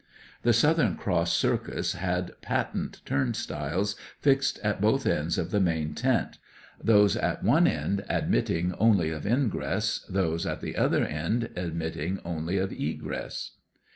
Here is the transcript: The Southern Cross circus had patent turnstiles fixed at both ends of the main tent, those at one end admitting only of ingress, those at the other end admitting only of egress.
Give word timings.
The 0.41 0.51
Southern 0.51 0.95
Cross 0.97 1.31
circus 1.33 1.93
had 1.93 2.31
patent 2.41 3.01
turnstiles 3.05 3.95
fixed 4.19 4.57
at 4.63 4.81
both 4.81 5.05
ends 5.05 5.37
of 5.37 5.51
the 5.51 5.59
main 5.59 5.93
tent, 5.93 6.39
those 6.83 7.15
at 7.15 7.43
one 7.43 7.67
end 7.67 8.03
admitting 8.09 8.73
only 8.79 9.11
of 9.11 9.27
ingress, 9.27 10.03
those 10.09 10.47
at 10.47 10.59
the 10.59 10.75
other 10.75 11.05
end 11.05 11.51
admitting 11.55 12.19
only 12.25 12.57
of 12.57 12.71
egress. 12.71 13.51